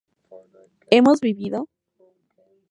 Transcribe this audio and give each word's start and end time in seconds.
¿hemos 0.95 1.19
vivido? 1.21 1.59